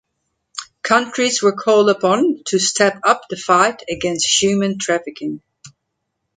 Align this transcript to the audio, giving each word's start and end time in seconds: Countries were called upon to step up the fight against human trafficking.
Countries 0.81 1.43
were 1.43 1.51
called 1.51 1.87
upon 1.91 2.41
to 2.47 2.57
step 2.57 2.99
up 3.03 3.25
the 3.29 3.35
fight 3.35 3.83
against 3.87 4.41
human 4.41 4.79
trafficking. 4.79 5.43